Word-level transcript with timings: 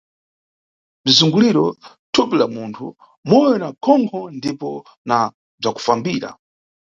Bzizunguliro, 1.05 1.65
thupi 2.13 2.35
la 2.39 2.47
munthu, 2.55 2.85
Moyo 3.29 3.55
na 3.63 3.69
Khonkho 3.83 4.21
ndipo 4.37 4.69
na 5.09 5.17
bzakufambira. 5.59 6.29